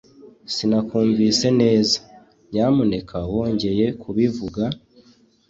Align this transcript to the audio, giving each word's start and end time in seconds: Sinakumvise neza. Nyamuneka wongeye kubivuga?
Sinakumvise 0.53 1.47
neza. 1.61 1.97
Nyamuneka 2.51 3.17
wongeye 3.33 3.85
kubivuga? 4.01 4.63